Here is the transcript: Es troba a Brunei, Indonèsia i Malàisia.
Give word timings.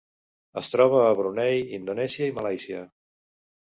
Es 0.61 0.69
troba 0.75 1.03
a 1.03 1.13
Brunei, 1.21 1.63
Indonèsia 1.81 2.35
i 2.35 2.39
Malàisia. 2.43 2.85